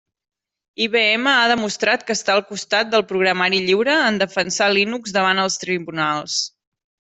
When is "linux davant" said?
4.81-5.47